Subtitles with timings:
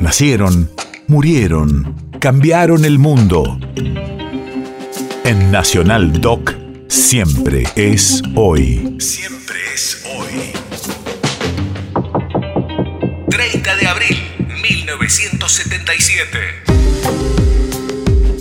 [0.00, 0.70] Nacieron,
[1.08, 3.58] murieron, cambiaron el mundo.
[5.24, 6.54] En Nacional Doc,
[6.88, 8.96] siempre es hoy.
[8.98, 10.52] Siempre es hoy.
[13.28, 14.16] 30 de abril,
[14.62, 17.59] 1977.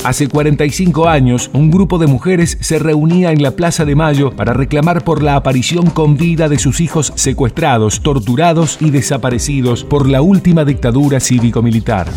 [0.04, 4.54] Hace 45 años, un grupo de mujeres se reunía en la Plaza de Mayo para
[4.54, 10.22] reclamar por la aparición con vida de sus hijos secuestrados, torturados y desaparecidos por la
[10.22, 12.08] última dictadura cívico-militar.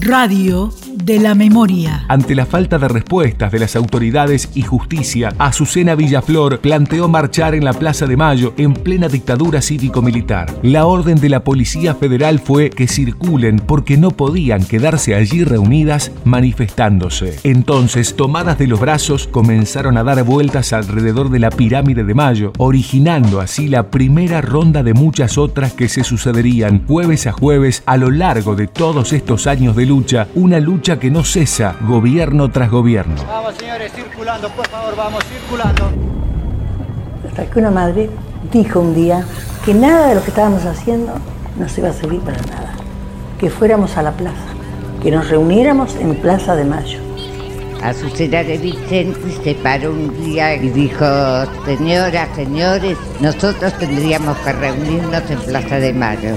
[0.00, 2.04] Radio de la memoria.
[2.08, 7.64] Ante la falta de respuestas de las autoridades y justicia, Azucena Villaflor planteó marchar en
[7.64, 10.52] la Plaza de Mayo en plena dictadura cívico-militar.
[10.62, 16.12] La orden de la Policía Federal fue que circulen porque no podían quedarse allí reunidas
[16.24, 17.38] manifestándose.
[17.44, 22.52] Entonces, tomadas de los brazos, comenzaron a dar vueltas alrededor de la pirámide de Mayo,
[22.58, 27.96] originando así la primera ronda de muchas otras que se sucederían jueves a jueves a
[27.96, 32.68] lo largo de todos estos años de lucha, una lucha que no cesa, gobierno tras
[32.68, 33.14] gobierno.
[33.24, 35.92] Vamos, señores, circulando, por favor, vamos, circulando.
[37.28, 38.10] Hasta que una madre
[38.52, 39.24] dijo un día
[39.64, 41.12] que nada de lo que estábamos haciendo
[41.56, 42.74] nos iba a servir para nada.
[43.38, 44.36] Que fuéramos a la plaza,
[45.00, 46.98] que nos reuniéramos en Plaza de Mayo.
[47.80, 51.04] Azucena de Vicente se paró un día y dijo,
[51.64, 56.36] señoras, señores, nosotros tendríamos que reunirnos en Plaza de Mayo.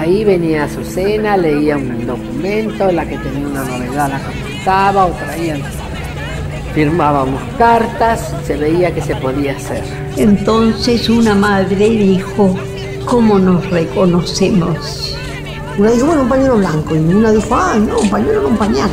[0.00, 5.60] Ahí venía Azucena, leía un documento, la que tenía una novedad la comentaba o traían.
[6.74, 9.84] Firmábamos cartas, se veía que se podía hacer.
[10.16, 12.56] Entonces una madre dijo,
[13.04, 15.18] ¿cómo nos reconocemos?
[15.76, 16.96] Una dijo, bueno, un pañuelo blanco.
[16.96, 18.90] Y una dijo, ah, no, un pañuelo no un pañal.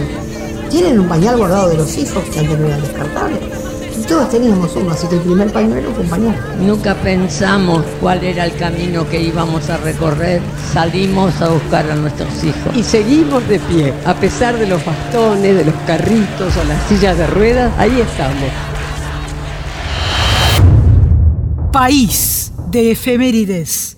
[0.70, 3.67] Tienen un pañal guardado de los hijos que antes no eran descartables.
[4.08, 6.66] Todos teníamos uno, así que el primer pañuelo fue un.
[6.66, 10.42] Nunca pensamos cuál era el camino que íbamos a recorrer.
[10.72, 12.74] Salimos a buscar a nuestros hijos.
[12.76, 17.18] Y seguimos de pie, a pesar de los bastones, de los carritos o las sillas
[17.18, 18.50] de ruedas, ahí estamos.
[21.74, 23.97] País de efemérides.